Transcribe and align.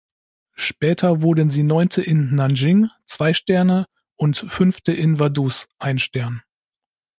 Später 0.55 1.21
wurden 1.21 1.51
sie 1.51 1.61
Neunte 1.61 2.01
in 2.01 2.33
Nanjing 2.33 2.89
(zwei 3.05 3.33
Sterne) 3.35 3.85
und 4.15 4.39
Fünfte 4.47 4.93
in 4.93 5.19
Vaduz 5.19 5.67
(ein 5.77 5.99
Stern). 5.99 6.41